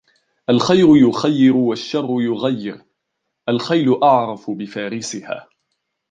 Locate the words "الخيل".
3.49-4.01